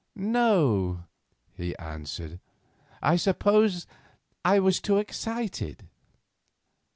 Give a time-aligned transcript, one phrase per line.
[0.15, 1.03] "No,"
[1.53, 2.39] he answered;
[3.03, 3.93] "I suppose that
[4.43, 5.87] I was too excited."